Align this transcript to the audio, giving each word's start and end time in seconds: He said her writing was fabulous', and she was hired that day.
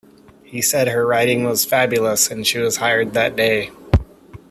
He 0.43 0.63
said 0.63 0.87
her 0.87 1.05
writing 1.05 1.43
was 1.43 1.63
fabulous', 1.63 2.27
and 2.31 2.47
she 2.47 2.57
was 2.57 2.77
hired 2.77 3.13
that 3.13 3.35
day. 3.35 3.69